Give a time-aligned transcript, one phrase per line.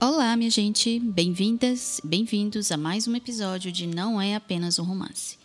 [0.00, 5.38] Olá, minha gente, bem-vindas, bem-vindos a mais um episódio de Não é apenas um romance,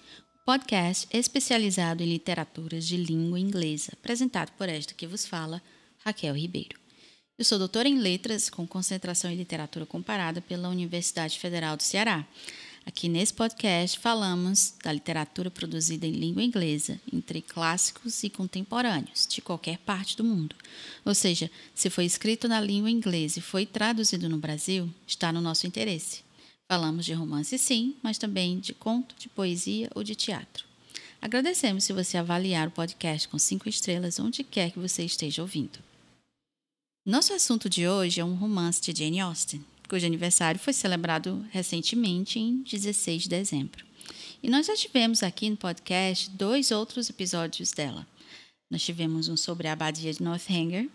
[0.45, 5.61] podcast especializado em literaturas de língua inglesa, apresentado por esta que vos fala,
[6.03, 6.79] Raquel Ribeiro.
[7.37, 12.27] Eu sou doutora em letras com concentração em literatura comparada pela Universidade Federal do Ceará.
[12.89, 19.43] Aqui nesse podcast falamos da literatura produzida em língua inglesa, entre clássicos e contemporâneos, de
[19.43, 20.55] qualquer parte do mundo.
[21.05, 25.39] Ou seja, se foi escrito na língua inglesa e foi traduzido no Brasil, está no
[25.39, 26.23] nosso interesse.
[26.67, 30.65] Falamos de romance, sim, mas também de conto, de poesia ou de teatro.
[31.21, 35.77] Agradecemos se você avaliar o podcast com cinco estrelas onde quer que você esteja ouvindo.
[37.05, 42.39] Nosso assunto de hoje é um romance de Jane Austen, cujo aniversário foi celebrado recentemente
[42.39, 43.83] em 16 de dezembro.
[44.41, 48.07] E nós já tivemos aqui no podcast dois outros episódios dela.
[48.69, 50.87] Nós tivemos um sobre a abadia de Northanger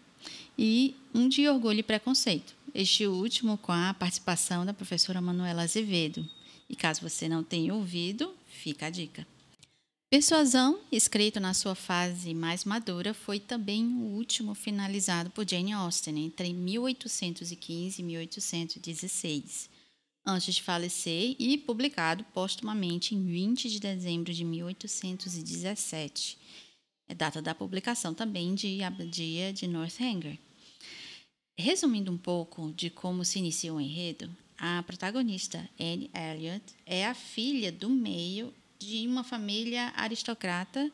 [0.56, 2.54] e um de Orgulho e Preconceito.
[2.72, 6.26] Este último com a participação da professora Manuela Azevedo.
[6.70, 9.26] E caso você não tenha ouvido, fica a dica.
[10.14, 16.26] Persuasão, escrito na sua fase mais madura, foi também o último finalizado por Jane Austen
[16.26, 19.68] entre 1815 e 1816,
[20.24, 26.38] antes de falecer e publicado postumamente em 20 de dezembro de 1817.
[27.08, 30.38] É data da publicação também de Abadia de Northanger.
[31.58, 37.14] Resumindo um pouco de como se inicia o enredo, a protagonista Anne Elliot é a
[37.14, 40.90] filha do meio de uma família aristocrata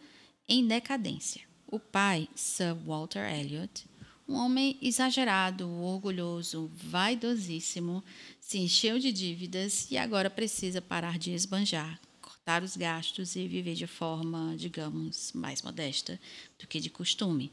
[0.49, 1.43] em decadência.
[1.67, 3.85] O pai, Sir Walter Elliot,
[4.29, 8.03] um homem exagerado, orgulhoso, vaidosíssimo,
[8.41, 13.75] se encheu de dívidas e agora precisa parar de esbanjar, cortar os gastos e viver
[13.75, 16.21] de forma, digamos, mais modesta
[16.59, 17.53] do que de costume.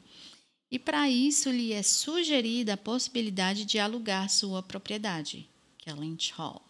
[0.69, 5.49] E para isso lhe é sugerida a possibilidade de alugar sua propriedade,
[5.79, 6.66] Kellynch Hall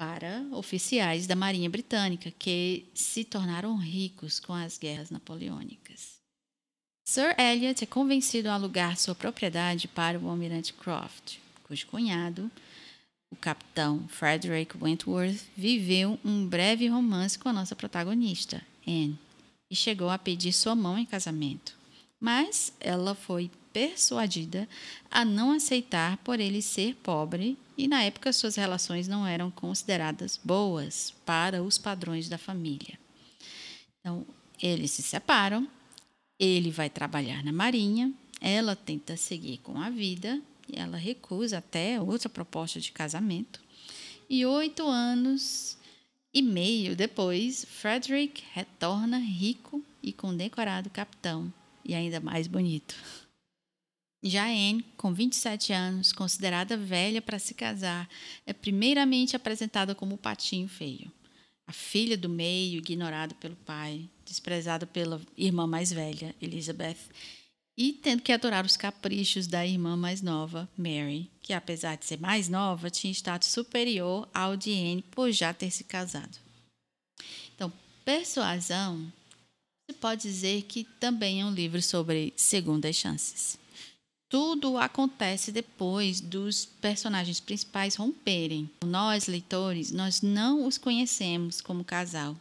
[0.00, 6.18] para oficiais da Marinha Britânica que se tornaram ricos com as guerras napoleônicas.
[7.06, 12.50] Sir Elliot é convencido a alugar sua propriedade para o almirante Croft, cujo cunhado,
[13.30, 19.18] o capitão Frederick Wentworth, viveu um breve romance com a nossa protagonista, Anne,
[19.70, 21.76] e chegou a pedir sua mão em casamento.
[22.18, 24.66] Mas ela foi persuadida
[25.10, 30.38] a não aceitar por ele ser pobre e na época suas relações não eram consideradas
[30.44, 32.98] boas para os padrões da família.
[33.98, 34.26] Então,
[34.60, 35.66] eles se separam,
[36.38, 41.98] ele vai trabalhar na marinha, ela tenta seguir com a vida e ela recusa até
[41.98, 43.62] outra proposta de casamento.
[44.28, 45.78] E oito anos
[46.34, 51.50] e meio depois, Frederick retorna rico e condecorado capitão
[51.82, 52.94] e ainda mais bonito.
[54.22, 58.06] Já Anne, com 27 anos, considerada velha para se casar,
[58.44, 61.10] é primeiramente apresentada como o patinho feio.
[61.66, 66.98] A filha do meio, ignorada pelo pai, desprezada pela irmã mais velha, Elizabeth,
[67.78, 72.20] e tendo que adorar os caprichos da irmã mais nova, Mary, que apesar de ser
[72.20, 76.36] mais nova, tinha status superior ao de Anne por já ter se casado.
[77.54, 77.72] Então,
[78.04, 79.10] Persuasão,
[79.88, 83.59] se pode dizer que também é um livro sobre segundas chances
[84.30, 88.70] tudo acontece depois dos personagens principais romperem.
[88.86, 92.36] Nós, leitores, nós não os conhecemos como casal,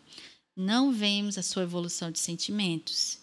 [0.55, 3.17] não vemos a sua evolução de sentimentos.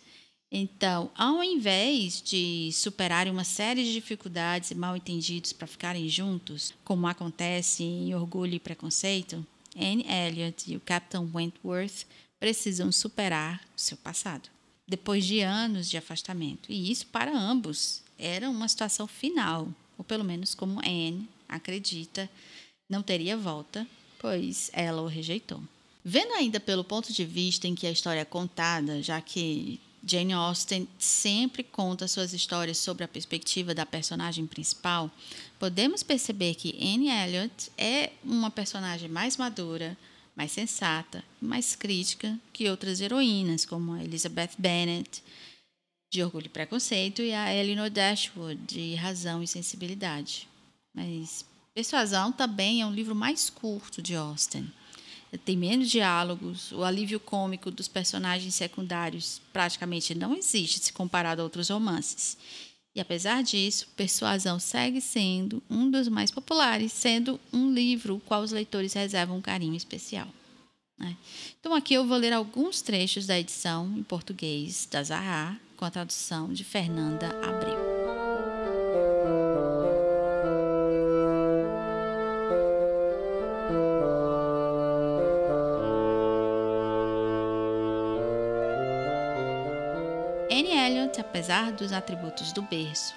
[0.50, 6.74] Então, ao invés de superarem uma série de dificuldades e mal entendidos para ficarem juntos,
[6.84, 12.06] como acontece em Orgulho e Preconceito, Anne Elliot e o Capitão Wentworth
[12.40, 14.48] precisam superar o seu passado,
[14.88, 16.72] depois de anos de afastamento.
[16.72, 22.28] E isso para ambos era uma situação final, ou pelo menos como Anne acredita,
[22.88, 23.86] não teria volta,
[24.18, 25.60] pois ela o rejeitou.
[26.04, 30.32] Vendo ainda pelo ponto de vista em que a história é contada, já que Jane
[30.32, 35.10] Austen sempre conta suas histórias sobre a perspectiva da personagem principal,
[35.58, 39.96] podemos perceber que Anne Elliot é uma personagem mais madura,
[40.36, 45.22] mais sensata, mais crítica que outras heroínas, como Elizabeth Bennet,
[46.16, 50.48] de Orgulho e Preconceito, e a Eleanor Dashwood, de Razão e Sensibilidade.
[50.94, 54.66] Mas Persuasão também é um livro mais curto de Austen.
[55.44, 61.44] Tem menos diálogos, o alívio cômico dos personagens secundários praticamente não existe se comparado a
[61.44, 62.38] outros romances.
[62.94, 68.52] E apesar disso, Persuasão segue sendo um dos mais populares, sendo um livro qual os
[68.52, 70.28] leitores reservam um carinho especial.
[70.98, 71.14] Né?
[71.60, 75.90] Então, aqui eu vou ler alguns trechos da edição em português da Zahar, com a
[75.90, 77.76] tradução de Fernanda Abreu.
[90.50, 93.14] Anne Elliot, apesar dos atributos do berço,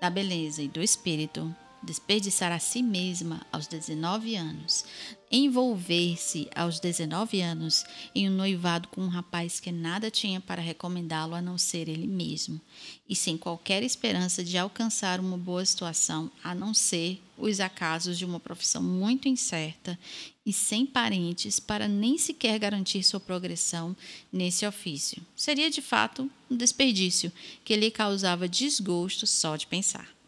[0.00, 4.84] da beleza e do espírito, desperdiçar a si mesma aos 19 anos,
[5.30, 7.84] envolver-se aos 19 anos
[8.14, 12.06] em um noivado com um rapaz que nada tinha para recomendá-lo a não ser ele
[12.06, 12.60] mesmo,
[13.08, 18.24] e sem qualquer esperança de alcançar uma boa situação a não ser os acasos de
[18.24, 19.98] uma profissão muito incerta
[20.46, 23.96] e sem parentes para nem sequer garantir sua progressão
[24.32, 25.20] nesse ofício.
[25.34, 27.32] Seria de fato um desperdício
[27.64, 30.21] que lhe causava desgosto só de pensar.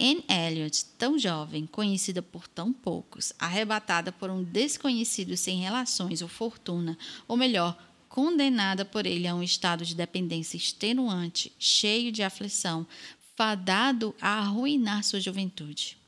[0.00, 6.28] Anne Elliot, tão jovem, conhecida por tão poucos, arrebatada por um desconhecido sem relações ou
[6.28, 6.96] fortuna,
[7.28, 7.76] ou melhor,
[8.08, 12.86] condenada por ele a um estado de dependência extenuante, cheio de aflição,
[13.36, 15.98] fadado a arruinar sua juventude.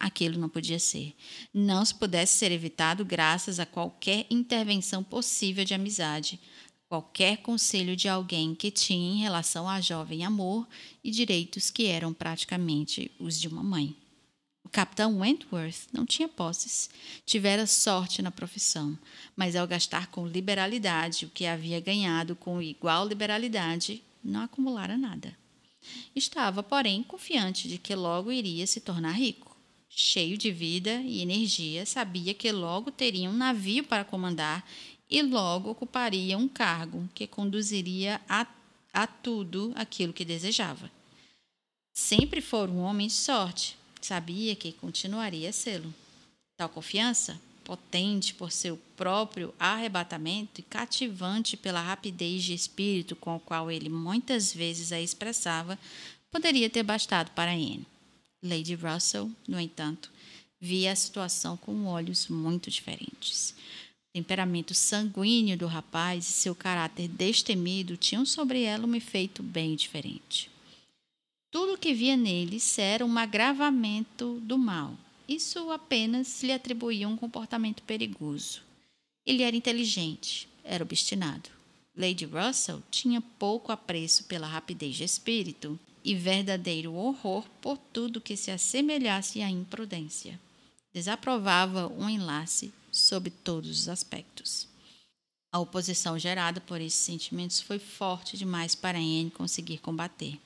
[0.00, 1.14] Aquilo não podia ser.
[1.52, 6.40] Não se pudesse ser evitado graças a qualquer intervenção possível de amizade
[6.92, 10.68] qualquer conselho de alguém que tinha em relação à jovem amor
[11.02, 13.96] e direitos que eram praticamente os de uma mãe.
[14.62, 16.90] O capitão Wentworth não tinha posses,
[17.24, 18.98] tivera sorte na profissão,
[19.34, 25.34] mas ao gastar com liberalidade o que havia ganhado com igual liberalidade, não acumulara nada.
[26.14, 29.56] Estava, porém, confiante de que logo iria se tornar rico.
[29.88, 34.66] Cheio de vida e energia, sabia que logo teria um navio para comandar
[35.12, 38.46] e logo ocuparia um cargo que conduziria a,
[38.94, 40.90] a tudo aquilo que desejava.
[41.92, 45.92] Sempre for um homem de sorte, sabia que continuaria a sê-lo.
[46.56, 53.40] Tal confiança, potente por seu próprio arrebatamento e cativante pela rapidez de espírito com a
[53.40, 55.78] qual ele muitas vezes a expressava,
[56.30, 57.86] poderia ter bastado para Anne.
[58.42, 60.10] Lady Russell, no entanto,
[60.58, 63.54] via a situação com olhos muito diferentes
[64.12, 70.50] temperamento sanguíneo do rapaz e seu caráter destemido tinham sobre ela um efeito bem diferente.
[71.50, 74.96] Tudo o que via nele era um agravamento do mal.
[75.28, 78.62] Isso apenas lhe atribuía um comportamento perigoso.
[79.24, 81.48] Ele era inteligente, era obstinado.
[81.96, 88.36] Lady Russell tinha pouco apreço pela rapidez de espírito e verdadeiro horror por tudo que
[88.36, 90.38] se assemelhasse à imprudência.
[90.92, 94.68] Desaprovava um enlace sob todos os aspectos.
[95.50, 100.38] A oposição gerada por esses sentimentos foi forte demais para Anne conseguir combater.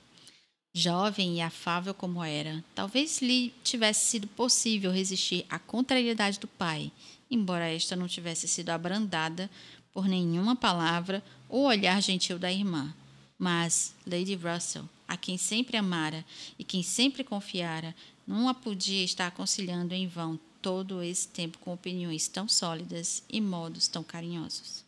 [0.73, 6.91] Jovem e afável como era, talvez lhe tivesse sido possível resistir à contrariedade do pai,
[7.31, 9.49] embora esta não tivesse sido abrandada
[9.91, 12.93] por nenhuma palavra ou olhar gentil da irmã.
[13.39, 16.23] Mas Lady Russell, a quem sempre amara
[16.59, 17.95] e quem sempre confiara,
[18.27, 23.39] não a podia estar aconselhando em vão todo esse tempo com opiniões tão sólidas e
[23.39, 24.83] modos tão carinhosos.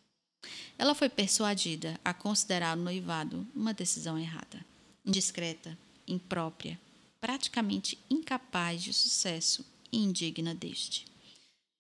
[0.77, 4.59] Ela foi persuadida a considerar o noivado uma decisão errada,
[5.05, 6.77] indiscreta, imprópria,
[7.21, 11.05] praticamente incapaz de sucesso e indigna deste.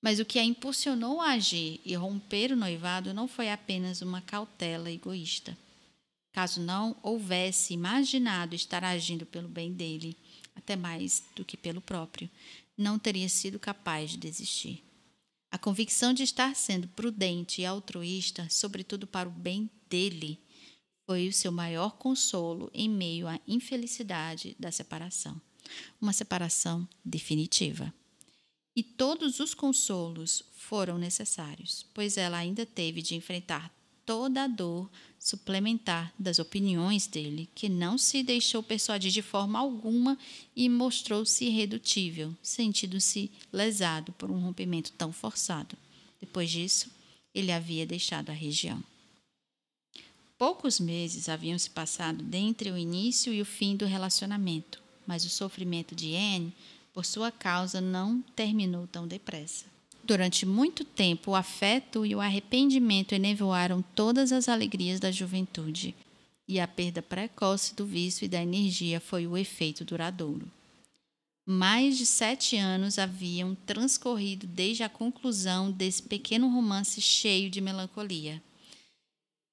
[0.01, 4.21] Mas o que a impulsionou a agir e romper o noivado não foi apenas uma
[4.21, 5.57] cautela egoísta.
[6.31, 10.15] Caso não houvesse imaginado estar agindo pelo bem dele,
[10.55, 12.29] até mais do que pelo próprio,
[12.79, 14.81] não teria sido capaz de desistir.
[15.51, 20.39] A convicção de estar sendo prudente e altruísta, sobretudo para o bem dele,
[21.05, 25.41] foi o seu maior consolo em meio à infelicidade da separação.
[25.99, 27.93] Uma separação definitiva.
[28.75, 34.89] E todos os consolos foram necessários, pois ela ainda teve de enfrentar toda a dor
[35.19, 40.17] suplementar das opiniões dele, que não se deixou persuadir de forma alguma
[40.55, 45.77] e mostrou-se irredutível, sentindo-se lesado por um rompimento tão forçado.
[46.19, 46.89] Depois disso,
[47.35, 48.81] ele havia deixado a região.
[50.37, 55.29] Poucos meses haviam se passado dentre o início e o fim do relacionamento, mas o
[55.29, 56.53] sofrimento de Anne,
[56.93, 59.65] por sua causa, não terminou tão depressa.
[60.03, 65.95] Durante muito tempo, o afeto e o arrependimento enevoaram todas as alegrias da juventude,
[66.47, 70.49] e a perda precoce do vício e da energia foi o efeito duradouro.
[71.45, 78.41] Mais de sete anos haviam transcorrido desde a conclusão desse pequeno romance cheio de melancolia.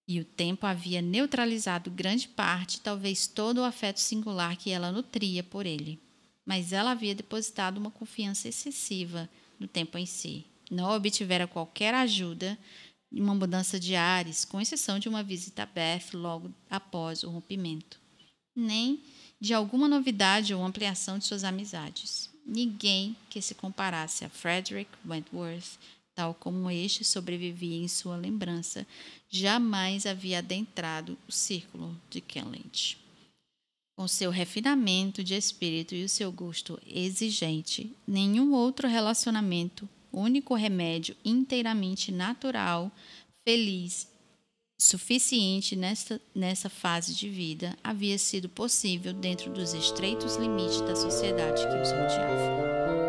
[0.07, 5.43] E o tempo havia neutralizado grande parte, talvez todo o afeto singular que ela nutria
[5.43, 5.99] por ele.
[6.45, 10.45] Mas ela havia depositado uma confiança excessiva no tempo em si.
[10.71, 12.59] Não obtivera qualquer ajuda
[13.11, 17.31] de uma mudança de ares, com exceção de uma visita a Beth logo após o
[17.31, 18.01] rompimento,
[18.55, 19.01] nem
[19.41, 22.31] de alguma novidade ou ampliação de suas amizades.
[22.45, 25.79] Ninguém que se comparasse a Frederick Wentworth
[26.17, 28.87] tal como este sobrevivia em sua lembrança,
[29.29, 32.65] jamais havia adentrado o círculo de Kenley.
[33.97, 41.17] Com seu refinamento de espírito e o seu gosto exigente, nenhum outro relacionamento, único remédio
[41.25, 42.93] inteiramente natural,
[43.49, 44.07] feliz,
[44.79, 45.75] suficiente
[46.35, 51.91] nessa fase de vida, havia sido possível dentro dos estreitos limites da sociedade que os
[51.91, 53.06] rodeava.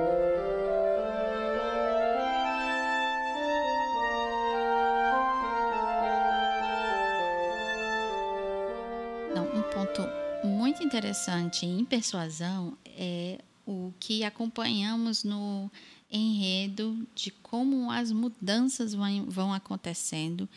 [11.08, 15.72] Interessante em persuasão é o que acompanhamos no
[16.12, 20.50] enredo de como as mudanças vão acontecendo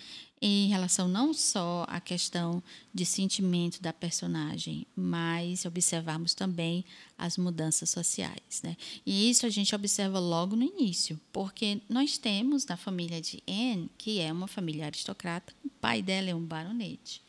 [0.43, 2.61] em relação não só à questão
[2.93, 6.85] de sentimento da personagem, mas observarmos também
[7.17, 8.61] as mudanças sociais.
[8.65, 8.77] Né?
[9.07, 13.89] E isso a gente observa logo no início, porque nós temos na família de Anne,
[13.97, 17.23] que é uma família aristocrata, o pai dela é um baronete.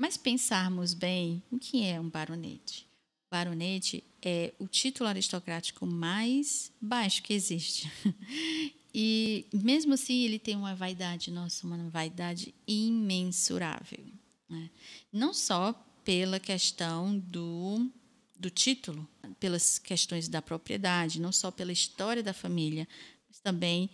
[0.00, 2.86] Mas pensarmos bem, o que é um baronete?
[3.30, 7.92] Baronete é o título aristocrático mais baixo que existe.
[8.92, 14.04] E mesmo assim, ele tem uma vaidade, nossa, uma vaidade imensurável.
[14.48, 14.68] Né?
[15.12, 15.72] Não só
[16.04, 17.88] pela questão do,
[18.36, 22.88] do título, pelas questões da propriedade, não só pela história da família,
[23.28, 23.88] mas também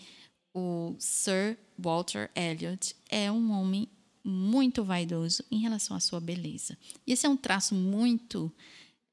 [0.54, 3.90] o Sir Walter Elliot é um homem
[4.26, 6.76] muito vaidoso em relação à sua beleza.
[7.06, 8.52] E esse é um traço muito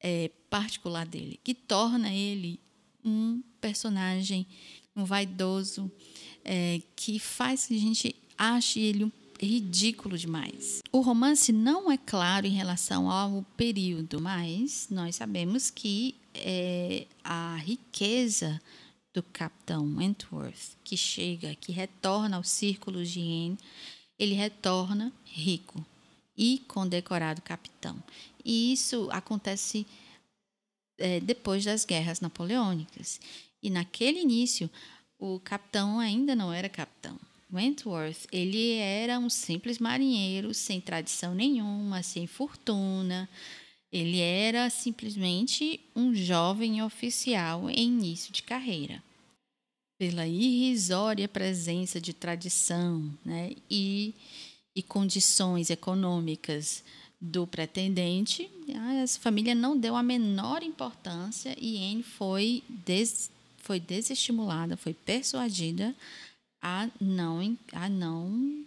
[0.01, 2.59] é, particular dele, que torna ele
[3.05, 4.47] um personagem,
[4.95, 5.91] um vaidoso,
[6.43, 10.81] é, que faz que a gente ache ele um ridículo demais.
[10.91, 17.55] O romance não é claro em relação ao período, mas nós sabemos que é, a
[17.57, 18.59] riqueza
[19.13, 23.57] do capitão Wentworth, que chega, que retorna ao círculo de Anne,
[24.17, 25.85] ele retorna rico
[26.37, 28.01] e condecorado capitão.
[28.43, 29.85] E isso acontece
[30.97, 33.19] é, depois das guerras napoleônicas.
[33.61, 34.69] E naquele início,
[35.17, 37.17] o capitão ainda não era capitão.
[37.51, 43.29] Wentworth, ele era um simples marinheiro sem tradição nenhuma, sem fortuna.
[43.91, 49.03] Ele era simplesmente um jovem oficial em início de carreira
[50.03, 54.13] pela irrisória presença de tradição né, e,
[54.75, 56.83] e condições econômicas
[57.21, 64.75] do pretendente, a família não deu a menor importância e Anne foi, des, foi desestimulada,
[64.75, 65.95] foi persuadida
[66.61, 68.65] a não, a não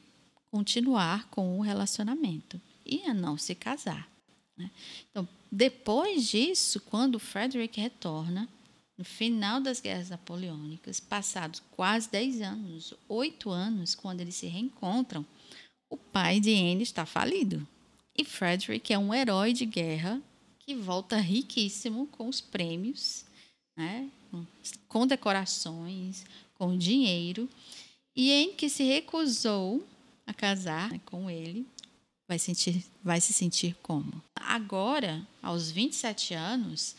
[0.51, 4.09] continuar com o relacionamento e a não se casar.
[4.57, 4.71] Né?
[5.11, 8.49] Então, depois disso, quando Frederick retorna,
[8.97, 15.25] no final das guerras napoleônicas, passados quase 10 anos, 8 anos, quando eles se reencontram,
[15.91, 17.67] o pai de Anne está falido.
[18.17, 20.21] E Frederick é um herói de guerra
[20.61, 23.25] que volta riquíssimo com os prêmios,
[23.77, 24.11] né?
[24.89, 26.25] com decorações,
[26.55, 27.49] com dinheiro.
[28.15, 29.87] E Anne, que se recusou
[30.27, 31.67] a casar né, com ele,
[32.27, 34.23] vai, sentir, vai se sentir como?
[34.35, 36.97] Agora, aos 27 anos,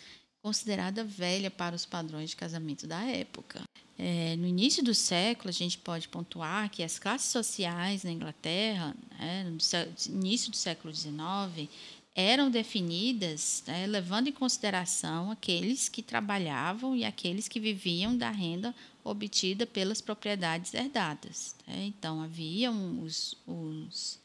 [0.48, 3.63] considerada velha para os padrões de casamento da época.
[4.00, 8.96] É, no início do século, a gente pode pontuar que as classes sociais na Inglaterra,
[9.20, 11.70] né, no início do século XIX,
[12.16, 18.74] eram definidas né, levando em consideração aqueles que trabalhavam e aqueles que viviam da renda
[19.04, 21.56] obtida pelas propriedades herdadas.
[21.68, 21.88] Né?
[21.88, 24.18] Então, havia os, os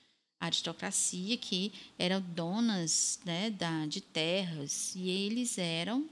[0.47, 6.09] aristocracia que eram donas né, da, de terras e eles eram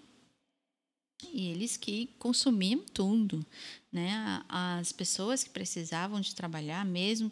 [1.35, 3.45] eles que consumiam tudo,
[3.93, 4.43] né?
[4.49, 7.31] As pessoas que precisavam de trabalhar, mesmo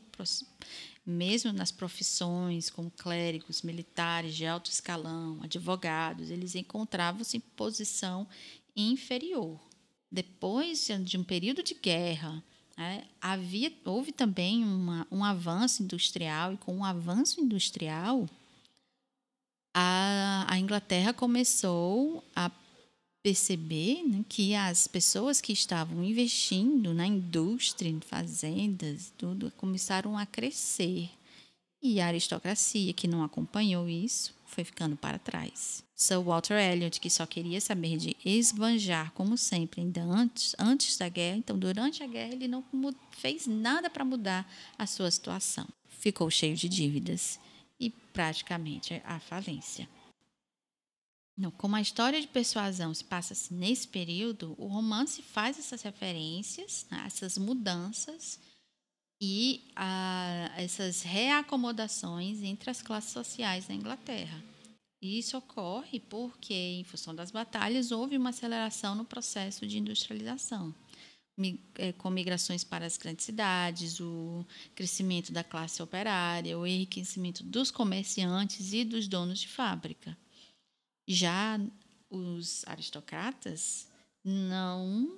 [1.06, 8.28] mesmo nas profissões como clérigos, militares de alto escalão, advogados, eles encontravam-se em posição
[8.76, 9.58] inferior.
[10.12, 12.44] Depois de um período de guerra,
[12.78, 18.28] é, havia, houve também uma, um avanço industrial, e com o avanço industrial,
[19.74, 22.50] a, a Inglaterra começou a
[23.20, 30.24] perceber né, que as pessoas que estavam investindo na indústria, em fazendas, tudo, começaram a
[30.24, 31.10] crescer.
[31.82, 35.82] E a aristocracia, que não acompanhou isso, foi ficando para trás.
[35.98, 41.08] Sir Walter Elliot, que só queria saber de esbanjar, como sempre, ainda antes, antes da
[41.08, 42.64] guerra, então durante a guerra ele não
[43.10, 45.66] fez nada para mudar a sua situação.
[45.88, 47.40] Ficou cheio de dívidas
[47.80, 49.88] e praticamente a falência.
[51.36, 55.82] Não, como a história de persuasão se passa -se nesse período, o romance faz essas
[55.82, 58.38] referências, né, essas mudanças
[59.20, 64.40] e a, essas reacomodações entre as classes sociais na Inglaterra.
[65.00, 70.74] E isso ocorre porque, em função das batalhas, houve uma aceleração no processo de industrialização,
[71.76, 77.70] é, com migrações para as grandes cidades, o crescimento da classe operária, o enriquecimento dos
[77.70, 80.18] comerciantes e dos donos de fábrica.
[81.06, 81.60] Já
[82.10, 83.88] os aristocratas
[84.24, 85.16] não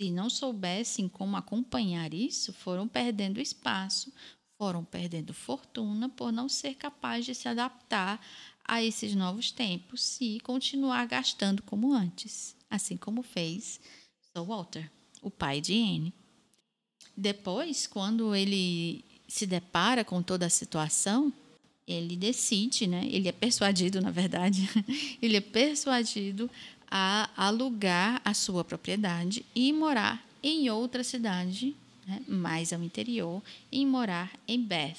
[0.00, 4.10] se não soubessem como acompanhar isso, foram perdendo espaço,
[4.60, 8.20] foram perdendo fortuna por não ser capaz de se adaptar
[8.62, 13.80] a esses novos tempos e continuar gastando como antes, assim como fez
[14.20, 14.90] Sir Walter,
[15.22, 16.12] o pai de Anne.
[17.16, 21.32] Depois, quando ele se depara com toda a situação,
[21.86, 23.08] ele decide, né?
[23.10, 24.68] Ele é persuadido, na verdade,
[25.22, 26.50] ele é persuadido
[26.90, 31.74] a alugar a sua propriedade e morar em outra cidade,
[32.10, 34.98] né, mais ao interior, e morar em Bath,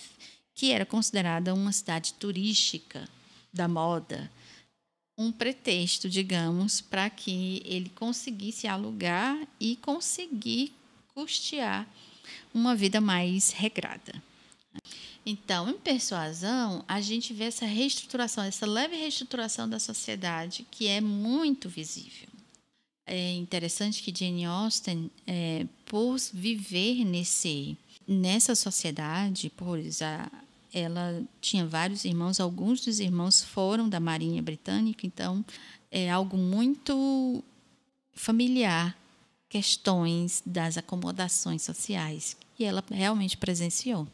[0.56, 3.08] que era considerada uma cidade turística
[3.54, 4.32] da moda,
[5.18, 10.74] um pretexto, digamos, para que ele conseguisse alugar e conseguir
[11.14, 11.86] custear
[12.54, 14.14] uma vida mais regrada.
[15.26, 21.02] Então, em persuasão, a gente vê essa reestruturação, essa leve reestruturação da sociedade que é
[21.02, 22.31] muito visível.
[23.06, 27.78] É interessante que Jane Austen, é, por viver nesse,
[28.08, 29.80] nessa sociedade, por
[30.74, 35.44] ela tinha vários irmãos, alguns dos irmãos foram da Marinha Britânica, então
[35.90, 37.44] é algo muito
[38.14, 38.98] familiar,
[39.50, 44.08] questões das acomodações sociais, que ela realmente presenciou.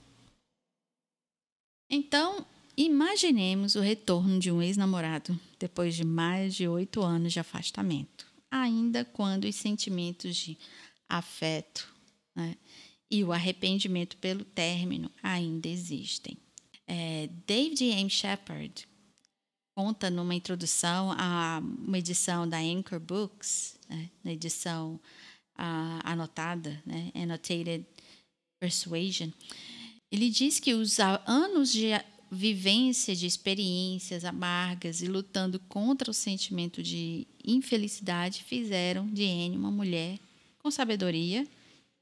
[1.89, 8.27] Então, imaginemos o retorno de um ex-namorado depois de mais de oito anos de afastamento,
[8.52, 10.58] ainda quando os sentimentos de
[11.08, 11.94] afeto
[12.36, 12.56] né,
[13.10, 16.38] e o arrependimento pelo término ainda existem.
[16.86, 18.10] É, David M.
[18.10, 18.88] Shepard
[19.76, 25.00] conta numa introdução a uma edição da Anchor Books, né, na edição
[25.58, 27.86] uh, anotada, né, Annotated
[28.60, 29.30] Persuasion,
[30.12, 31.88] ele diz que os anos de
[32.32, 39.72] vivência de experiências amargas e lutando contra o sentimento de infelicidade fizeram de Anne uma
[39.72, 40.20] mulher
[40.60, 41.48] com sabedoria,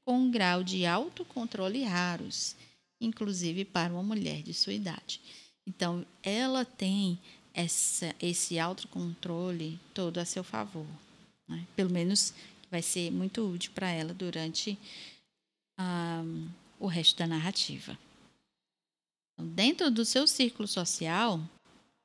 [0.04, 2.56] com um grau de autocontrole raros,
[3.00, 5.20] inclusive para uma mulher de sua idade.
[5.66, 7.18] Então, ela tem
[7.54, 10.86] essa, esse autocontrole todo a seu favor.
[11.48, 11.66] Né?
[11.74, 12.32] Pelo menos
[12.70, 14.78] vai ser muito útil para ela durante
[15.78, 16.22] a.
[16.24, 17.98] Um, o resto da narrativa.
[19.38, 21.40] Dentro do seu círculo social,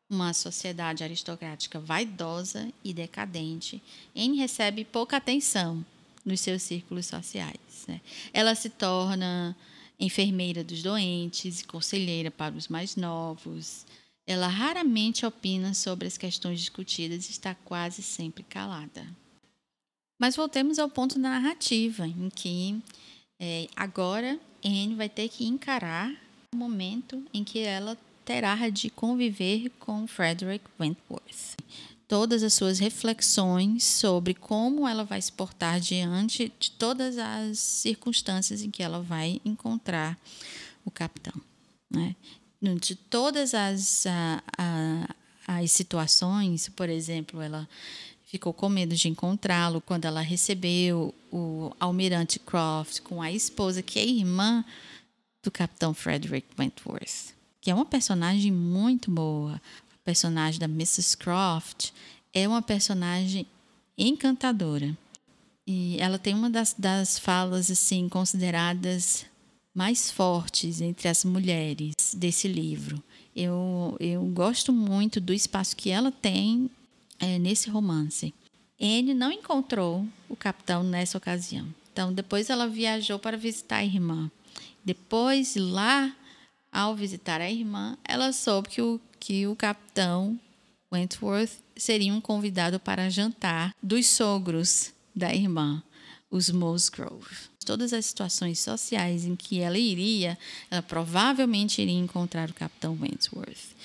[0.09, 3.81] uma sociedade aristocrática vaidosa e decadente,
[4.15, 5.85] Anne recebe pouca atenção
[6.25, 7.85] nos seus círculos sociais.
[7.87, 8.01] Né?
[8.33, 9.55] Ela se torna
[9.97, 13.85] enfermeira dos doentes e conselheira para os mais novos.
[14.27, 19.07] Ela raramente opina sobre as questões discutidas e está quase sempre calada.
[20.19, 22.81] Mas voltemos ao ponto da narrativa, em que
[23.39, 26.11] é, agora Anne vai ter que encarar
[26.53, 31.55] o momento em que ela terá de conviver com Frederick Wentworth.
[32.09, 38.61] Todas as suas reflexões sobre como ela vai se portar diante de todas as circunstâncias
[38.61, 40.19] em que ela vai encontrar
[40.83, 41.41] o capitão.
[41.89, 42.17] Né?
[42.61, 45.15] De todas as, a, a,
[45.47, 47.67] as situações, por exemplo, ela
[48.25, 53.99] ficou com medo de encontrá-lo quando ela recebeu o almirante Croft com a esposa, que
[53.99, 54.65] é irmã
[55.43, 59.61] do capitão Frederick Wentworth, que é uma personagem muito boa.
[59.93, 61.17] A personagem da Mrs.
[61.17, 61.91] Croft
[62.33, 63.45] é uma personagem
[63.97, 64.97] encantadora.
[65.65, 69.25] E ela tem uma das, das falas assim consideradas
[69.73, 73.01] mais fortes entre as mulheres desse livro.
[73.35, 76.69] Eu, eu gosto muito do espaço que ela tem
[77.19, 78.33] é, nesse romance.
[78.79, 81.67] Anne não encontrou o capitão nessa ocasião.
[81.93, 84.29] Então, depois ela viajou para visitar a irmã.
[84.83, 86.15] Depois, lá,
[86.71, 90.39] ao visitar a irmã, ela soube que o, que o capitão
[90.91, 95.81] Wentworth seria um convidado para jantar dos sogros da irmã,
[96.29, 97.49] os Musgrove.
[97.65, 100.37] Todas as situações sociais em que ela iria,
[100.69, 103.75] ela provavelmente iria encontrar o capitão Wentworth.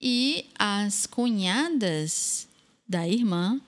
[0.00, 2.46] E as cunhadas
[2.86, 3.60] da irmã,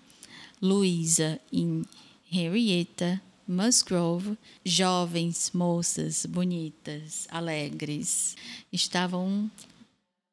[0.60, 1.82] Luísa e
[2.30, 8.37] Henrietta Musgrove, jovens moças bonitas, alegres,
[8.72, 9.50] estavam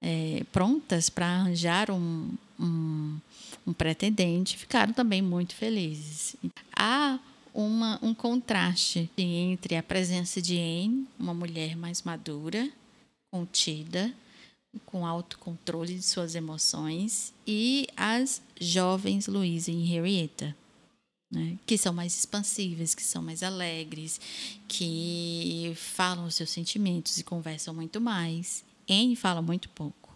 [0.01, 3.19] é, prontas para arranjar um, um,
[3.65, 6.35] um pretendente, ficaram também muito felizes.
[6.75, 7.19] Há
[7.53, 12.69] uma, um contraste entre a presença de Anne, uma mulher mais madura,
[13.31, 14.13] contida,
[14.85, 20.55] com autocontrole de suas emoções, e as jovens Louisa e Henrietta,
[21.33, 24.21] né, que são mais expansivas, que são mais alegres,
[24.67, 28.63] que falam os seus sentimentos e conversam muito mais.
[28.87, 30.15] Anne fala muito pouco.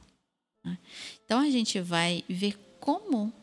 [0.63, 0.77] Né?
[1.25, 3.33] Então a gente vai ver como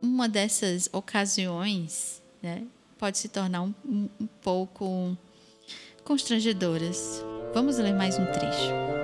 [0.00, 2.66] uma dessas ocasiões né,
[2.98, 5.16] pode se tornar um, um, um pouco
[6.04, 7.22] constrangedoras.
[7.52, 9.01] Vamos ler mais um trecho.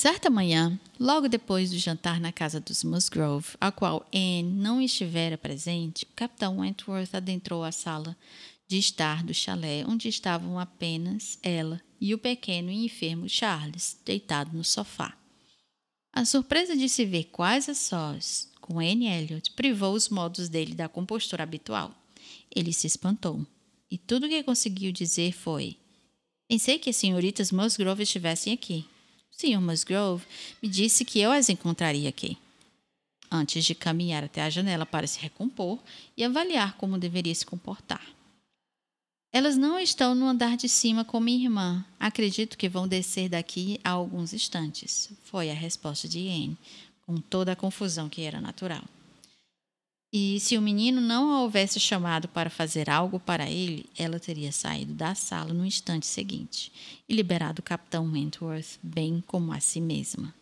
[0.00, 5.36] Certa manhã, logo depois do jantar na casa dos Musgrove, a qual Anne não estivera
[5.36, 8.16] presente, o capitão Wentworth adentrou a sala
[8.66, 14.56] de estar do chalé, onde estavam apenas ela e o pequeno e enfermo Charles, deitado
[14.56, 15.14] no sofá.
[16.14, 20.72] A surpresa de se ver quase a sós com Anne Elliot privou os modos dele
[20.74, 21.94] da compostura habitual.
[22.50, 23.46] Ele se espantou,
[23.90, 25.76] e tudo o que conseguiu dizer foi:
[26.48, 28.86] Pensei que as senhoritas Musgrove estivessem aqui.
[29.40, 29.60] Sr.
[29.60, 30.26] Musgrove
[30.62, 32.36] me disse que eu as encontraria aqui.
[33.30, 35.78] Antes de caminhar até a janela para se recompor
[36.14, 38.04] e avaliar como deveria se comportar.
[39.32, 41.84] Elas não estão no andar de cima com minha irmã.
[41.98, 45.10] Acredito que vão descer daqui a alguns instantes.
[45.22, 46.58] Foi a resposta de Anne,
[47.06, 48.82] com toda a confusão que era natural.
[50.12, 54.50] E se o menino não a houvesse chamado para fazer algo para ele, ela teria
[54.50, 56.72] saído da sala no instante seguinte
[57.08, 60.34] e liberado o capitão Wentworth, bem como a si mesma.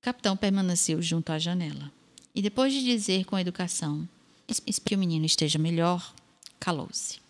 [0.00, 1.92] O capitão permaneceu junto à janela
[2.32, 4.08] e, depois de dizer com educação:
[4.84, 6.14] que o menino esteja melhor,
[6.60, 7.20] calou-se.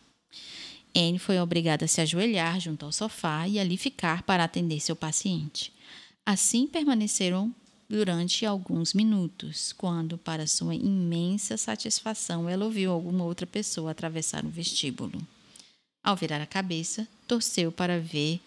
[0.94, 4.94] Anne foi obrigada a se ajoelhar junto ao sofá e ali ficar para atender seu
[4.94, 5.72] paciente.
[6.26, 7.54] Assim permaneceram
[7.92, 14.48] durante alguns minutos, quando, para sua imensa satisfação, ela ouviu alguma outra pessoa atravessar o
[14.48, 15.20] vestíbulo.
[16.02, 18.40] Ao virar a cabeça, torceu para ver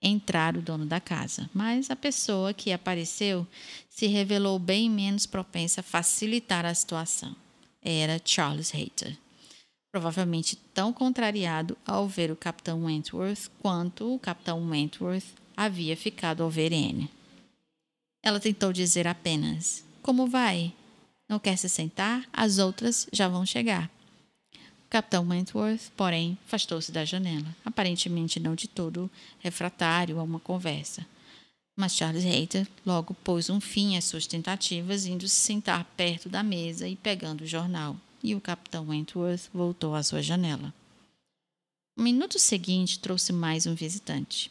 [0.00, 3.44] entrar o dono da casa, mas a pessoa que apareceu
[3.90, 7.34] se revelou bem menos propensa a facilitar a situação.
[7.82, 9.18] Era Charles Hayter,
[9.90, 16.48] provavelmente tão contrariado ao ver o capitão Wentworth quanto o capitão Wentworth havia ficado ao
[16.48, 17.10] ver Anne.
[18.24, 20.72] Ela tentou dizer apenas: Como vai?
[21.28, 22.26] Não quer se sentar?
[22.32, 23.90] As outras já vão chegar.
[24.54, 29.10] O capitão Wentworth, porém, afastou-se da janela, aparentemente não de todo
[29.40, 31.06] refratário a uma conversa.
[31.76, 36.42] Mas Charles Hayter logo pôs um fim às suas tentativas, indo se sentar perto da
[36.42, 37.94] mesa e pegando o jornal.
[38.22, 40.72] E o capitão Wentworth voltou à sua janela.
[41.98, 44.50] O minuto seguinte trouxe mais um visitante.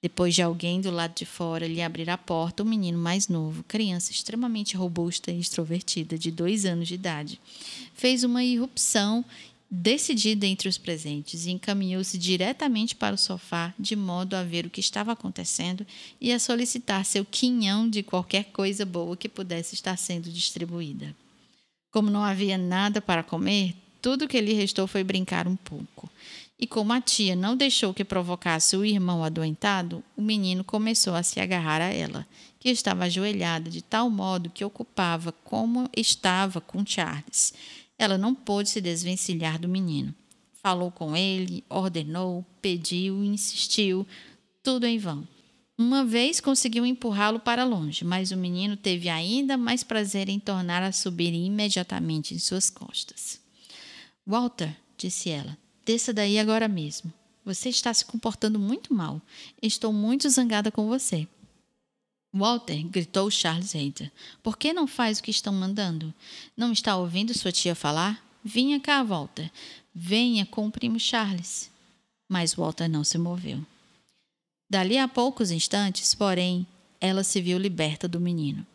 [0.00, 3.26] Depois de alguém do lado de fora lhe abrir a porta, o um menino mais
[3.26, 7.40] novo, criança extremamente robusta e extrovertida, de dois anos de idade,
[7.94, 9.24] fez uma irrupção
[9.70, 14.70] decidida entre os presentes e encaminhou-se diretamente para o sofá, de modo a ver o
[14.70, 15.86] que estava acontecendo
[16.20, 21.14] e a solicitar seu quinhão de qualquer coisa boa que pudesse estar sendo distribuída.
[21.90, 26.08] Como não havia nada para comer, tudo que lhe restou foi brincar um pouco.
[26.60, 31.22] E como a tia não deixou que provocasse o irmão adoentado, o menino começou a
[31.22, 32.26] se agarrar a ela,
[32.58, 37.54] que estava ajoelhada de tal modo que ocupava como estava com Charles.
[37.96, 40.12] Ela não pôde se desvencilhar do menino.
[40.60, 44.04] Falou com ele, ordenou, pediu, insistiu,
[44.60, 45.26] tudo em vão.
[45.78, 50.82] Uma vez conseguiu empurrá-lo para longe, mas o menino teve ainda mais prazer em tornar
[50.82, 53.40] a subir imediatamente em suas costas.
[54.26, 55.56] Walter, disse ela,
[55.88, 57.10] Desça daí agora mesmo.
[57.46, 59.22] Você está se comportando muito mal.
[59.62, 61.26] Estou muito zangada com você.
[62.30, 64.12] Walter, gritou Charles Hayter.
[64.42, 66.12] Por que não faz o que estão mandando?
[66.54, 68.22] Não está ouvindo sua tia falar?
[68.44, 69.50] Vinha cá, Walter.
[69.94, 71.70] Venha com o primo Charles.
[72.28, 73.64] Mas Walter não se moveu.
[74.68, 76.66] Dali a poucos instantes, porém,
[77.00, 78.66] ela se viu liberta do menino.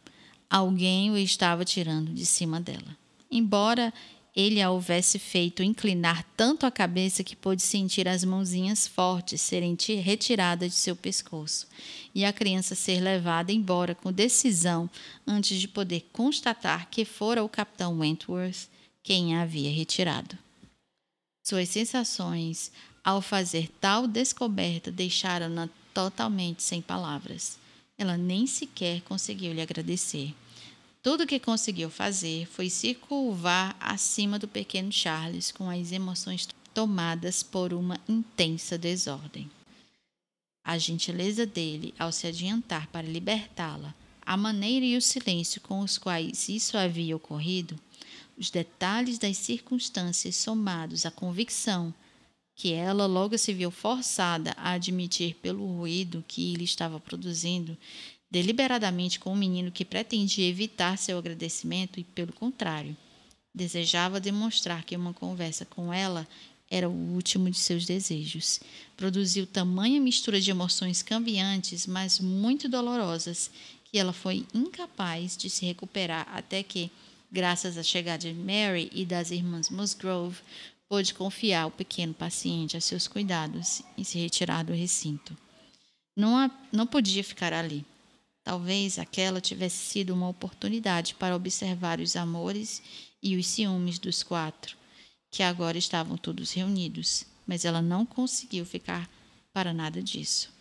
[0.50, 2.98] Alguém o estava tirando de cima dela.
[3.30, 3.94] Embora
[4.36, 9.78] ele a houvesse feito inclinar tanto a cabeça que pôde sentir as mãozinhas fortes serem
[10.02, 11.68] retiradas de seu pescoço
[12.16, 14.90] e a criança ser levada embora com decisão
[15.28, 18.68] antes de poder constatar que fora o capitão Wentworth
[19.04, 20.38] quem a havia retirado.
[21.46, 22.72] Suas sensações
[23.04, 27.60] ao fazer tal descoberta deixaram-na totalmente sem palavras.
[27.98, 30.34] Ela nem sequer conseguiu lhe agradecer.
[31.04, 37.44] Tudo que conseguiu fazer foi se curvar acima do pequeno Charles com as emoções tomadas
[37.44, 39.52] por uma intensa desordem.
[40.66, 43.94] A gentileza dele ao se adiantar para libertá-la,
[44.26, 47.78] a maneira e o silêncio com os quais isso havia ocorrido,
[48.38, 51.94] os detalhes das circunstâncias somados à convicção
[52.56, 57.76] que ela logo se viu forçada a admitir pelo ruído que ele estava produzindo,
[58.34, 62.98] deliberadamente com um menino que pretendia evitar seu agradecimento e, pelo contrário,
[63.54, 66.28] desejava demonstrar que uma conversa com ela
[66.68, 68.60] era o último de seus desejos.
[68.98, 73.52] Produziu tamanha mistura de emoções cambiantes, mas muito dolorosas,
[73.86, 76.90] que ela foi incapaz de se recuperar até que,
[77.32, 80.40] graças à chegada de Mary e das irmãs Musgrove,
[80.90, 85.38] pôde confiar o pequeno paciente a seus cuidados e se retirar do recinto.
[86.18, 87.86] Não, não podia ficar ali.
[88.44, 92.82] Talvez aquela tivesse sido uma oportunidade para observar os amores
[93.22, 94.76] e os ciúmes dos quatro,
[95.32, 99.10] que agora estavam todos reunidos, mas ela não conseguiu ficar
[99.54, 100.52] para nada disso.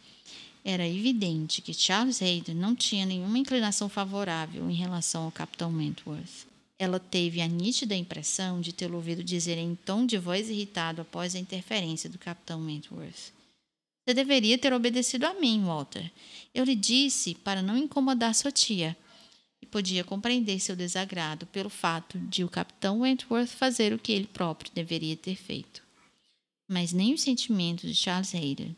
[0.65, 6.47] Era evidente que Charles Hayden não tinha nenhuma inclinação favorável em relação ao Capitão Wentworth.
[6.79, 11.35] Ela teve a nítida impressão de tê-lo ouvido dizer em tom de voz irritado após
[11.35, 13.33] a interferência do Capitão Wentworth.
[14.05, 16.11] Você deveria ter obedecido a mim, Walter.
[16.53, 18.97] Eu lhe disse para não incomodar sua tia.
[19.61, 24.27] E podia compreender seu desagrado pelo fato de o capitão Wentworth fazer o que ele
[24.27, 25.83] próprio deveria ter feito.
[26.69, 28.77] Mas nem os sentimentos de Charles Hayden,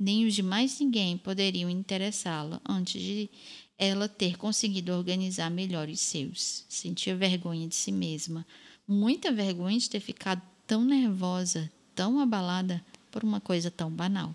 [0.00, 3.28] nem os de mais ninguém poderiam interessá-la antes de
[3.76, 6.64] ela ter conseguido organizar melhor os seus.
[6.70, 8.46] Sentia vergonha de si mesma,
[8.88, 14.34] muita vergonha de ter ficado tão nervosa, tão abalada por uma coisa tão banal.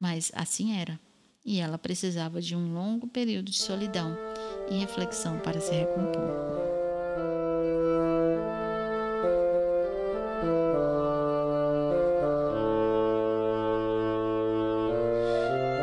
[0.00, 0.98] Mas assim era,
[1.44, 4.16] e ela precisava de um longo período de solidão
[4.70, 6.50] e reflexão para se recompor.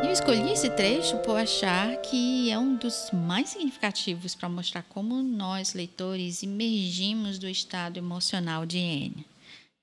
[0.04, 5.22] Eu escolhi esse trecho por achar que é um dos mais significativos para mostrar como
[5.22, 9.37] nós, leitores, emergimos do estado emocional de Anne.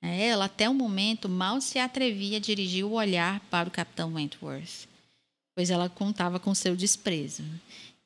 [0.07, 4.87] Ela, até o momento, mal se atrevia a dirigir o olhar para o capitão Wentworth,
[5.57, 7.43] pois ela contava com seu desprezo.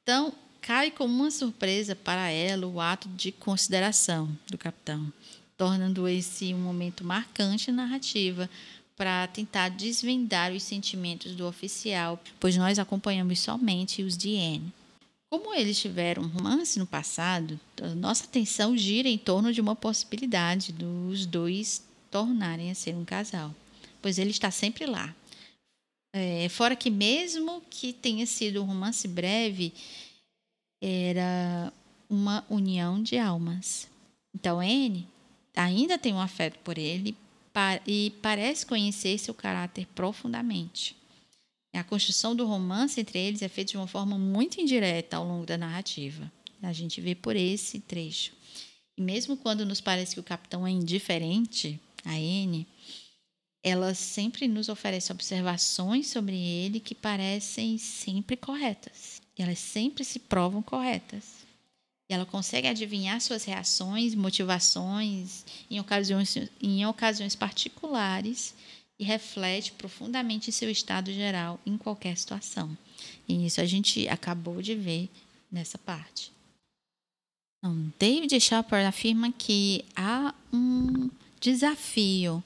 [0.02, 5.12] Então, cai como uma surpresa para ela o ato de consideração do capitão,
[5.56, 8.48] tornando esse um momento marcante na narrativa
[8.96, 14.72] para tentar desvendar os sentimentos do oficial, pois nós acompanhamos somente os de Anne.
[15.30, 17.58] Como eles tiveram um romance no passado,
[17.96, 23.54] nossa atenção gira em torno de uma possibilidade dos dois tornarem a ser um casal,
[24.00, 25.14] pois ele está sempre lá.
[26.12, 29.72] É, fora que, mesmo que tenha sido um romance breve,
[30.82, 31.72] era
[32.08, 33.88] uma união de almas.
[34.34, 35.06] Então, Anne
[35.54, 37.16] ainda tem um afeto por ele
[37.86, 40.96] e parece conhecer seu caráter profundamente.
[41.74, 45.46] A construção do romance entre eles é feita de uma forma muito indireta ao longo
[45.46, 46.30] da narrativa.
[46.62, 48.32] A gente vê por esse trecho.
[48.96, 52.66] E mesmo quando nos parece que o capitão é indiferente, a N,
[53.62, 59.20] ela sempre nos oferece observações sobre ele que parecem sempre corretas.
[59.36, 61.46] Elas sempre se provam corretas.
[62.08, 68.54] E ela consegue adivinhar suas reações, motivações em ocasiões, em ocasiões particulares
[68.98, 72.76] e reflete profundamente seu estado geral em qualquer situação.
[73.28, 75.08] E isso a gente acabou de ver
[75.52, 76.32] nessa parte.
[77.58, 82.42] Então, David Shepard afirma que há um desafio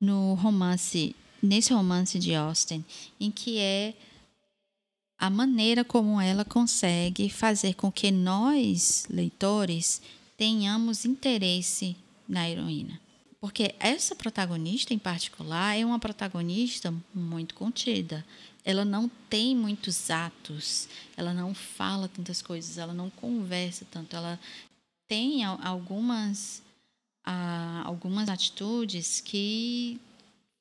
[0.00, 2.84] no romance, nesse romance de Austen,
[3.18, 3.94] em que é
[5.18, 10.00] a maneira como ela consegue fazer com que nós, leitores,
[10.36, 11.94] tenhamos interesse
[12.26, 12.98] na heroína.
[13.38, 18.24] Porque essa protagonista em particular é uma protagonista muito contida.
[18.64, 24.38] Ela não tem muitos atos, ela não fala tantas coisas, ela não conversa tanto, ela
[25.08, 26.62] tem algumas
[27.24, 30.00] a algumas atitudes que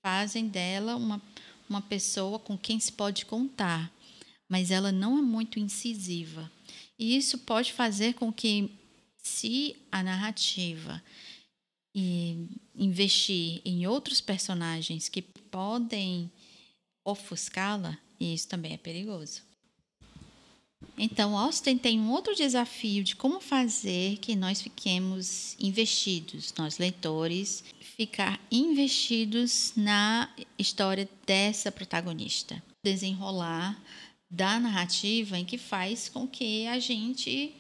[0.02, 1.22] fazem dela uma,
[1.70, 3.92] uma pessoa com quem se pode contar,
[4.48, 6.52] mas ela não é muito incisiva.
[6.98, 8.72] E isso pode fazer com que,
[9.18, 11.02] se a narrativa
[11.94, 16.32] e investir em outros personagens que podem
[17.04, 19.49] ofuscá-la, isso também é perigoso.
[20.98, 27.64] Então, Austin tem um outro desafio de como fazer que nós fiquemos investidos, nós leitores,
[27.96, 32.62] ficar investidos na história dessa protagonista.
[32.84, 33.82] Desenrolar
[34.30, 37.56] da narrativa em que faz com que a gente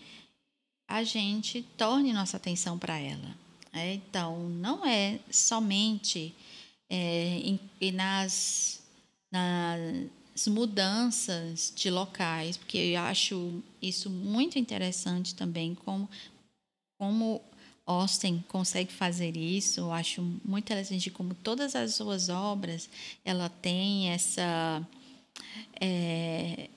[0.87, 3.37] a gente torne nossa atenção para ela.
[3.71, 6.33] É, então, não é somente
[6.89, 7.59] é, em,
[7.91, 8.81] nas,
[9.31, 10.09] nas
[10.47, 16.09] mudanças de locais, porque eu acho isso muito interessante também, como,
[16.97, 17.41] como
[17.85, 19.79] Austin consegue fazer isso.
[19.79, 22.89] Eu acho muito interessante como todas as suas obras
[23.25, 24.87] ela tem essa
[25.79, 26.69] é,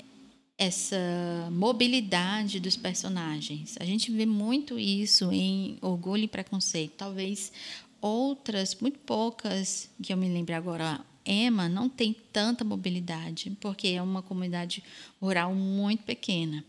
[0.57, 3.77] essa mobilidade dos personagens.
[3.81, 6.93] A gente vê muito isso em Orgulho e Preconceito.
[6.97, 7.53] Talvez
[8.01, 14.03] outras, muito poucas, que eu me lembro agora, Emma não tem tanta mobilidade, porque é
[14.03, 14.83] uma comunidade
[15.21, 16.65] rural muito pequena.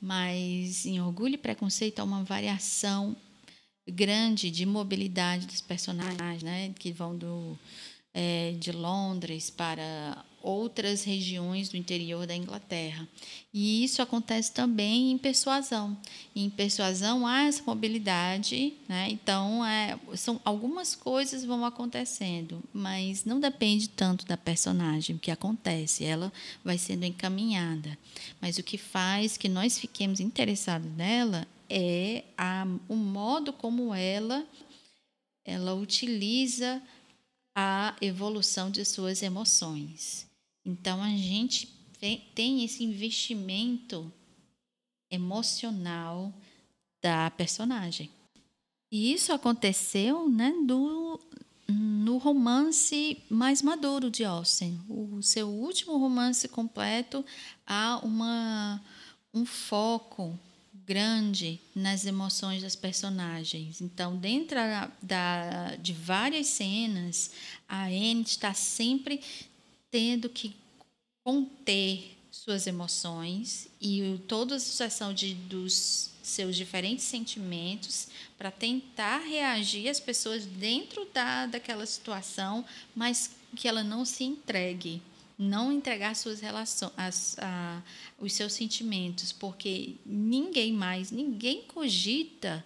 [0.00, 3.16] Mas em Orgulho e Preconceito há uma variação
[3.86, 6.72] grande de mobilidade dos personagens, né?
[6.78, 7.58] que vão do,
[8.14, 13.08] é, de Londres para outras regiões do interior da Inglaterra.
[13.52, 15.96] E isso acontece também em persuasão.
[16.36, 19.08] Em persuasão há essa mobilidade, né?
[19.10, 25.30] então é, são algumas coisas vão acontecendo, mas não depende tanto da personagem, o que
[25.30, 26.30] acontece, ela
[26.62, 27.96] vai sendo encaminhada.
[28.38, 34.46] Mas o que faz que nós fiquemos interessados nela é a, o modo como ela
[35.46, 36.82] ela utiliza
[37.54, 40.26] a evolução de suas emoções.
[40.64, 41.68] Então a gente
[42.34, 44.12] tem esse investimento
[45.10, 46.32] emocional
[47.00, 48.10] da personagem.
[48.90, 51.20] E isso aconteceu né, do,
[51.68, 54.80] no romance mais maduro de Austen.
[54.88, 57.24] O seu último romance completo
[57.66, 58.82] há uma,
[59.32, 60.38] um foco
[60.86, 63.80] grande nas emoções das personagens.
[63.80, 64.56] Então, dentro
[65.02, 67.30] da, de várias cenas,
[67.68, 69.20] a Anne está sempre
[69.90, 70.54] tendo que
[71.24, 79.88] conter suas emoções e toda a sucessão de, dos seus diferentes sentimentos para tentar reagir
[79.88, 85.00] às pessoas dentro da, daquela situação, mas que ela não se entregue,
[85.38, 87.82] não entregar suas relações, as, a,
[88.18, 92.64] os seus sentimentos, porque ninguém mais, ninguém cogita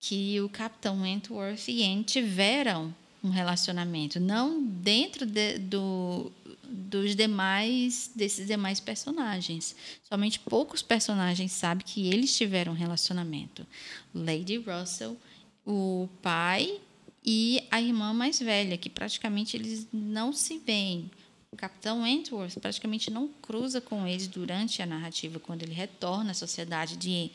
[0.00, 6.30] que o Capitão Wentworth e Anne tiveram um relacionamento, não dentro de, do,
[6.62, 9.74] dos demais desses demais personagens.
[10.02, 13.66] Somente poucos personagens sabem que eles tiveram um relacionamento.
[14.14, 15.16] Lady Russell,
[15.64, 16.78] o pai
[17.24, 21.10] e a irmã mais velha, que praticamente eles não se veem.
[21.54, 26.34] O Capitão Wentworth praticamente não cruza com eles durante a narrativa, quando ele retorna à
[26.34, 27.30] sociedade de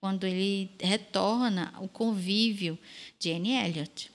[0.00, 2.76] quando ele retorna o convívio
[3.16, 4.10] de Anne Elliot.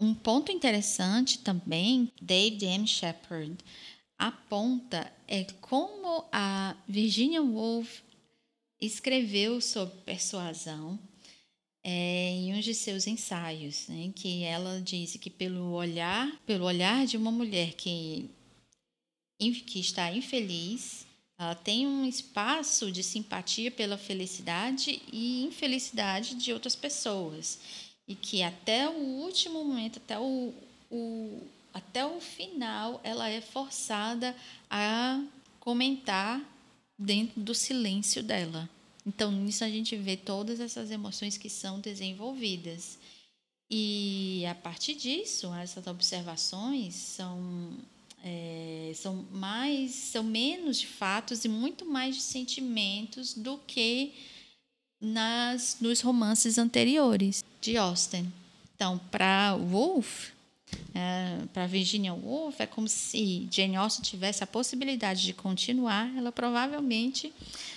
[0.00, 2.88] Um ponto interessante também, David M.
[2.88, 3.56] Shepard
[4.18, 8.00] aponta é como a Virginia Woolf
[8.80, 10.98] escreveu sobre persuasão
[11.84, 17.06] é, em um de seus ensaios, né, que ela disse que pelo olhar, pelo olhar
[17.06, 18.28] de uma mulher que
[19.38, 21.06] que está infeliz,
[21.38, 27.58] ela tem um espaço de simpatia pela felicidade e infelicidade de outras pessoas
[28.08, 30.54] e que até o último momento, até o,
[30.90, 31.42] o,
[31.74, 34.34] até o final, ela é forçada
[34.70, 35.22] a
[35.58, 36.40] comentar
[36.98, 38.68] dentro do silêncio dela.
[39.04, 42.98] Então, nisso a gente vê todas essas emoções que são desenvolvidas.
[43.70, 47.72] E a partir disso, essas observações são,
[48.24, 54.12] é, são mais, são menos de fatos e muito mais de sentimentos do que
[55.00, 58.32] nas nos romances anteriores de Austen.
[58.74, 60.30] Então, para Woolf,
[60.94, 66.32] é, para Virginia Woolf, é como se Jane Austen tivesse a possibilidade de continuar, ela
[66.32, 67.32] provavelmente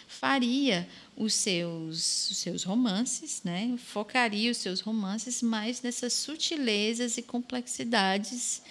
[0.07, 3.75] faria os seus, os seus romances, né?
[3.77, 8.61] focaria os seus romances mais nessas sutilezas e complexidades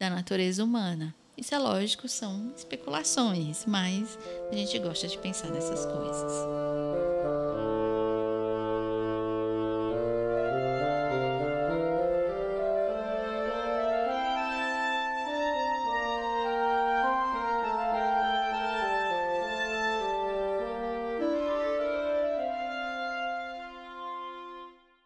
[0.00, 1.14] da natureza humana.
[1.36, 4.18] Isso é lógico, são especulações, mas
[4.50, 6.32] a gente gosta de pensar nessas coisas.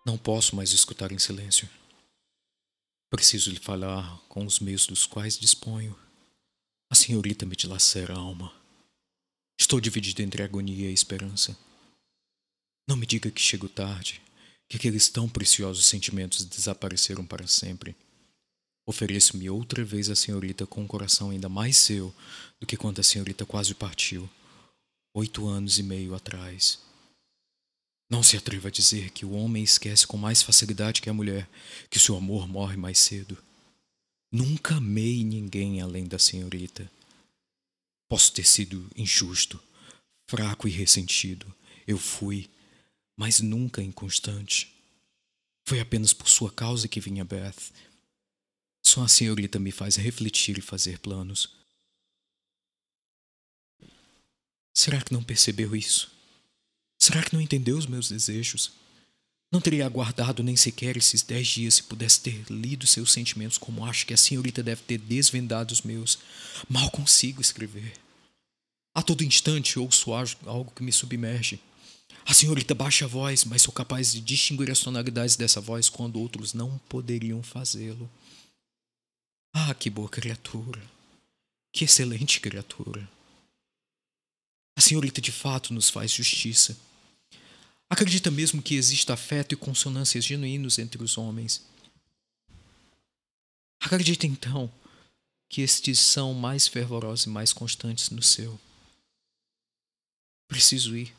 [0.05, 1.69] Não posso mais escutar em silêncio.
[3.11, 5.99] Preciso lhe falar com os meios dos quais disponho.
[6.91, 8.53] A senhorita me dilacera a alma.
[9.59, 11.57] Estou dividido entre agonia e esperança.
[12.87, 14.21] Não me diga que chego tarde,
[14.69, 17.97] que aqueles tão preciosos sentimentos desapareceram para sempre.
[18.87, 22.15] Ofereço-me outra vez à senhorita com um coração ainda mais seu
[22.61, 24.29] do que quando a senhorita quase partiu,
[25.15, 26.79] oito anos e meio atrás.
[28.11, 31.49] Não se atreva a dizer que o homem esquece com mais facilidade que a mulher,
[31.91, 33.37] que seu amor morre mais cedo.
[34.33, 36.91] Nunca amei ninguém além da senhorita.
[38.09, 39.63] Posso ter sido injusto,
[40.27, 41.55] fraco e ressentido.
[41.87, 42.49] Eu fui,
[43.17, 44.75] mas nunca inconstante.
[45.67, 47.73] Foi apenas por sua causa que vim a Beth.
[48.83, 51.51] Só a senhorita me faz refletir e fazer planos.
[54.75, 56.18] Será que não percebeu isso?
[57.09, 58.71] Será que não entendeu os meus desejos?
[59.51, 63.87] Não teria aguardado nem sequer esses dez dias se pudesse ter lido seus sentimentos como
[63.87, 66.19] acho que a senhorita deve ter desvendado os meus.
[66.69, 67.95] Mal consigo escrever.
[68.95, 71.59] A todo instante ouço algo que me submerge.
[72.27, 76.21] A senhorita baixa a voz, mas sou capaz de distinguir as tonalidades dessa voz quando
[76.21, 78.07] outros não poderiam fazê-lo.
[79.55, 80.83] Ah, que boa criatura!
[81.73, 83.09] Que excelente criatura!
[84.77, 86.77] A senhorita de fato nos faz justiça.
[87.91, 91.67] Acredita mesmo que exista afeto e consonâncias genuínos entre os homens.
[93.81, 94.71] Acredita então
[95.49, 98.61] que estes são mais fervorosos e mais constantes no seu.
[100.47, 101.15] Preciso ir,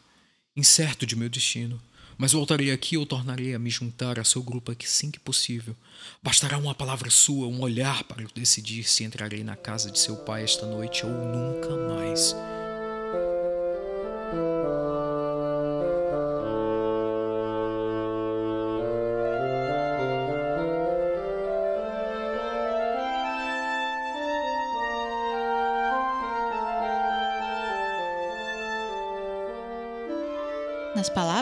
[0.55, 1.81] incerto de meu destino,
[2.17, 5.75] mas voltarei aqui ou tornarei a me juntar a seu grupo assim que possível.
[6.21, 10.17] Bastará uma palavra sua, um olhar para eu decidir se entrarei na casa de seu
[10.17, 12.35] pai esta noite ou nunca mais.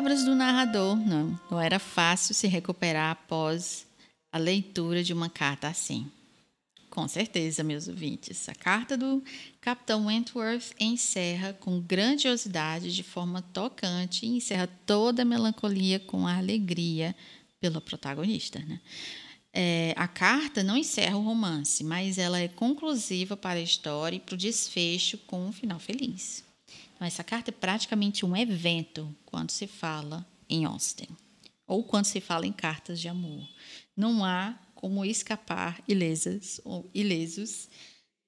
[0.07, 3.85] Palavras do narrador, não, não era fácil se recuperar após
[4.31, 6.09] a leitura de uma carta assim.
[6.89, 9.21] Com certeza, meus ouvintes, a carta do
[9.59, 16.37] Capitão Wentworth encerra com grandiosidade, de forma tocante, e encerra toda a melancolia com a
[16.37, 17.13] alegria
[17.59, 18.59] pela protagonista.
[18.59, 18.79] Né?
[19.51, 24.21] É, a carta não encerra o romance, mas ela é conclusiva para a história e
[24.21, 26.46] para o desfecho com um final feliz.
[26.97, 31.07] Então, essa carta é praticamente um evento quando se fala em Austin,
[31.67, 33.47] ou quando se fala em cartas de amor.
[33.95, 37.69] Não há como escapar ilesas ou ilesos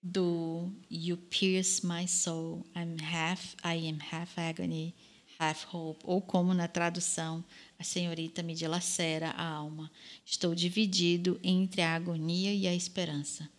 [0.04, 4.94] do You pierce my soul, I'm half, I am half agony,
[5.40, 7.44] half hope, ou como na tradução,
[7.80, 9.92] a senhorita me dilacera a alma.
[10.24, 13.50] Estou dividido entre a agonia e a esperança.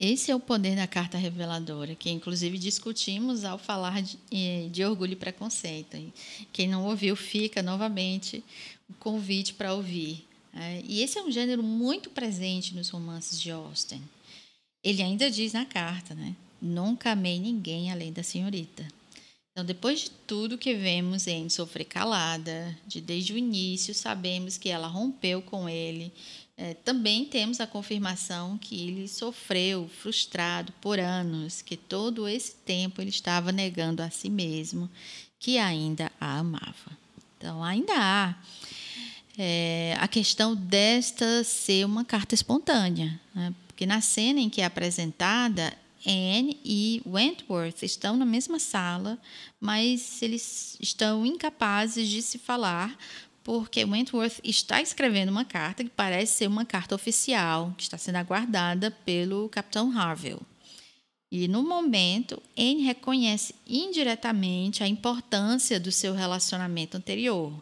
[0.00, 4.16] Esse é o poder da carta reveladora, que inclusive discutimos ao falar de,
[4.70, 5.98] de orgulho e preconceito.
[6.50, 8.42] Quem não ouviu, fica novamente
[8.88, 10.26] o convite para ouvir.
[10.54, 14.02] É, e esse é um gênero muito presente nos romances de Austen.
[14.82, 16.34] Ele ainda diz na carta, né?
[16.62, 18.88] Nunca amei ninguém além da senhorita.
[19.52, 24.70] Então, depois de tudo que vemos em sofrer calada, de desde o início sabemos que
[24.70, 26.10] ela rompeu com ele
[26.62, 33.00] é, também temos a confirmação que ele sofreu frustrado por anos, que todo esse tempo
[33.00, 34.90] ele estava negando a si mesmo
[35.38, 36.98] que ainda a amava.
[37.38, 38.34] Então, ainda há
[39.38, 43.54] é, a questão desta ser uma carta espontânea, né?
[43.66, 45.72] porque na cena em que é apresentada,
[46.06, 49.18] Anne e Wentworth estão na mesma sala,
[49.58, 52.98] mas eles estão incapazes de se falar
[53.42, 58.16] porque Wentworth está escrevendo uma carta que parece ser uma carta oficial, que está sendo
[58.16, 60.40] aguardada pelo Capitão Harville.
[61.32, 67.52] E no momento, Anne reconhece indiretamente a importância do seu relacionamento anterior.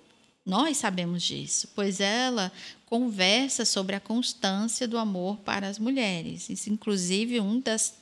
[0.44, 2.50] Nós sabemos disso, pois ela
[2.86, 6.48] conversa sobre a constância do amor para as mulheres.
[6.48, 7.94] Isso, inclusive, um, das,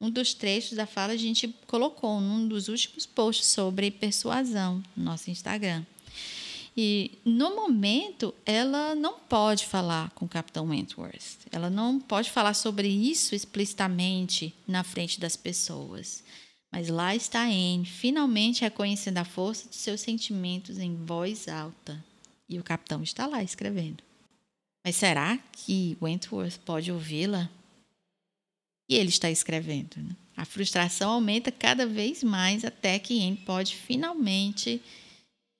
[0.00, 5.02] um dos trechos da fala a gente colocou num dos últimos posts sobre persuasão no
[5.02, 5.84] nosso Instagram.
[6.76, 11.46] E no momento ela não pode falar com o Capitão Wentworth.
[11.50, 16.22] Ela não pode falar sobre isso explicitamente na frente das pessoas.
[16.72, 22.02] Mas lá está Anne, finalmente reconhecendo a força de seus sentimentos em voz alta.
[22.48, 24.02] E o capitão está lá escrevendo.
[24.84, 27.50] Mas será que Wentworth pode ouvi-la?
[28.88, 29.96] E ele está escrevendo.
[29.96, 30.16] Né?
[30.36, 34.80] A frustração aumenta cada vez mais até que Anne pode finalmente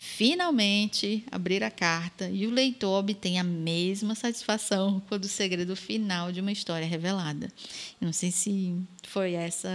[0.03, 6.33] finalmente abrir a carta e o leitor obtém a mesma satisfação quando o segredo final
[6.33, 7.53] de uma história é revelada.
[8.01, 8.75] não sei se
[9.07, 9.69] foi essa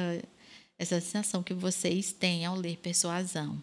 [0.79, 3.61] essa sensação que vocês têm ao ler Persuasão.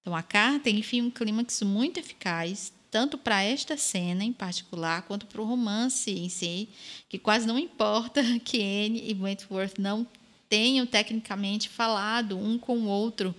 [0.00, 5.26] Então a carta enfim um clímax muito eficaz tanto para esta cena em particular quanto
[5.26, 6.70] para o romance em si,
[7.10, 10.06] que quase não importa que Anne e Wentworth não
[10.48, 13.34] tenham tecnicamente falado um com o outro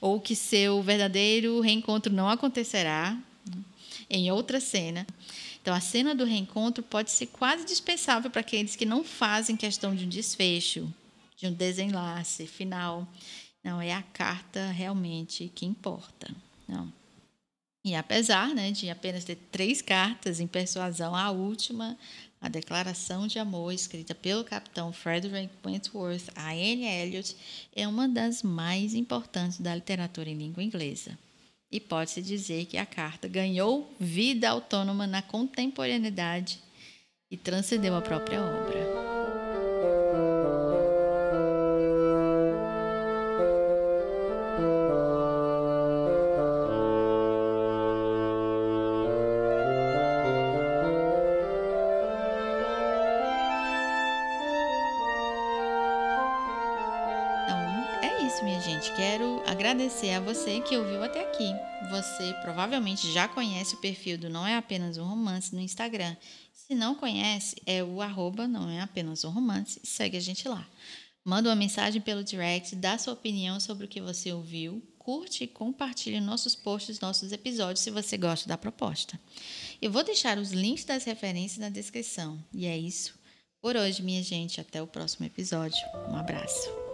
[0.00, 3.16] ou que seu verdadeiro reencontro não acontecerá
[4.08, 5.06] em outra cena.
[5.60, 9.94] Então, a cena do reencontro pode ser quase dispensável para aqueles que não fazem questão
[9.94, 10.92] de um desfecho,
[11.36, 13.06] de um desenlace final.
[13.62, 16.30] Não, é a carta realmente que importa.
[16.66, 16.90] Não.
[17.84, 21.98] E apesar né, de apenas ter três cartas em persuasão, a última,
[22.40, 27.36] a declaração de amor escrita pelo capitão Frederick Wentworth a Anne Elliot,
[27.74, 31.18] é uma das mais importantes da literatura em língua inglesa.
[31.70, 36.60] E pode-se dizer que a carta ganhou vida autônoma na contemporaneidade
[37.30, 39.07] e transcendeu a própria obra.
[58.38, 58.94] Isso, minha gente.
[58.94, 61.50] Quero agradecer a você que ouviu até aqui.
[61.90, 66.16] Você provavelmente já conhece o perfil do Não É Apenas um Romance no Instagram.
[66.52, 69.80] Se não conhece, é o arroba Não É Apenas um Romance.
[69.82, 70.66] Segue a gente lá.
[71.24, 75.48] Manda uma mensagem pelo direct, dá sua opinião sobre o que você ouviu, curte e
[75.48, 79.18] compartilhe nossos posts, nossos episódios, se você gosta da proposta.
[79.82, 82.42] Eu vou deixar os links das referências na descrição.
[82.52, 83.18] E é isso
[83.60, 84.60] por hoje, minha gente.
[84.60, 85.80] Até o próximo episódio.
[86.08, 86.87] Um abraço.